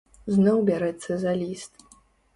Зноў 0.35 0.57
бярэцца 0.71 1.19
за 1.27 1.37
ліст. 1.45 1.73